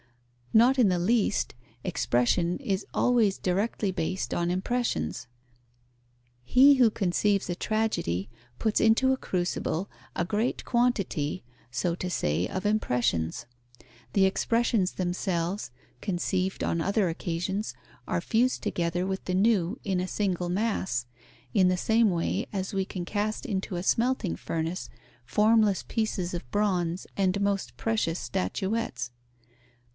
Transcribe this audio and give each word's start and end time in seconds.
Not 0.53 0.77
in 0.79 0.89
the 0.89 0.99
least: 0.99 1.53
expression 1.83 2.57
is 2.57 2.85
always 2.93 3.37
directly 3.37 3.91
based 3.91 4.33
on 4.33 4.49
impressions. 4.49 5.27
He 6.43 6.73
who 6.75 6.89
conceives 6.89 7.49
a 7.49 7.55
tragedy 7.55 8.27
puts 8.59 8.81
into 8.81 9.13
a 9.13 9.17
crucible 9.17 9.89
a 10.15 10.25
great 10.25 10.65
quantity, 10.65 11.45
so 11.69 11.93
to 11.95 12.09
say, 12.09 12.47
of 12.47 12.65
impressions: 12.65 13.45
the 14.13 14.25
expressions 14.25 14.93
themselves, 14.93 15.71
conceived 16.01 16.63
on 16.63 16.81
other 16.81 17.07
occasions, 17.07 17.73
are 18.07 18.19
fused 18.21 18.61
together 18.63 19.05
with 19.05 19.23
the 19.25 19.35
new 19.35 19.79
in 19.85 20.01
a 20.01 20.07
single 20.07 20.49
mass, 20.49 21.05
in 21.53 21.67
the 21.69 21.77
same 21.77 22.09
way 22.09 22.47
as 22.51 22.73
we 22.73 22.83
can 22.83 23.05
cast 23.05 23.45
into 23.45 23.75
a 23.75 23.83
smelting 23.83 24.35
furnace 24.35 24.89
formless 25.25 25.83
pieces 25.87 26.33
of 26.33 26.49
bronze 26.51 27.05
and 27.15 27.39
most 27.39 27.77
precious 27.77 28.19
statuettes. 28.19 29.11